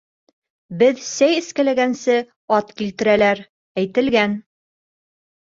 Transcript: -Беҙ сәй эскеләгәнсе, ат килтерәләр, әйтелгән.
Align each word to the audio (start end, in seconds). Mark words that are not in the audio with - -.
-Беҙ 0.77 1.03
сәй 1.07 1.35
эскеләгәнсе, 1.41 2.15
ат 2.57 2.73
килтерәләр, 2.81 3.43
әйтелгән. 3.83 4.37